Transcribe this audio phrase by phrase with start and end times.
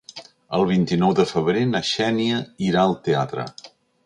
[0.59, 3.47] El vint-i-nou de febrer na Xènia irà al teatre.